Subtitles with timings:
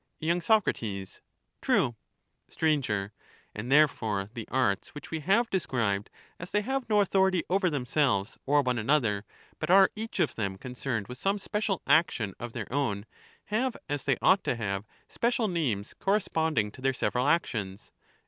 [0.19, 0.39] y.
[0.39, 0.67] Soc.
[1.61, 1.95] True.
[2.49, 3.11] Sir.
[3.53, 8.35] And, therefore, the arts which we have described, as they have no authority over themselves
[8.47, 9.25] or one another,
[9.59, 13.05] but are each of them concerned with some special action of their own,
[13.53, 17.91] have, as they ought to have, special names corresponding to their several actions.